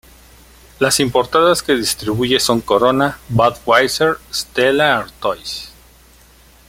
[0.79, 5.69] Las importadas que distribuye son Corona, Budweiser y Stella Artois.